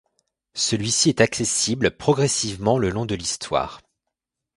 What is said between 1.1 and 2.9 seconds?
accessible progressivement le